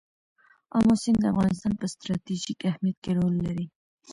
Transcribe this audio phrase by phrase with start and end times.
[0.75, 3.65] آمو سیند د افغانستان په ستراتیژیک اهمیت کې رول لري.